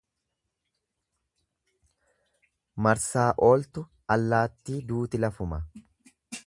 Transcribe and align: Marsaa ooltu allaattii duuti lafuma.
Marsaa 2.87 3.29
ooltu 3.51 3.87
allaattii 4.17 4.83
duuti 4.93 5.23
lafuma. 5.27 5.65